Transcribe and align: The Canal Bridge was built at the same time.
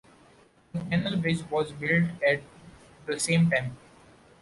The 0.73 0.79
Canal 0.79 1.17
Bridge 1.17 1.47
was 1.51 1.71
built 1.73 2.09
at 2.27 2.41
the 3.05 3.19
same 3.19 3.51
time. 3.51 3.77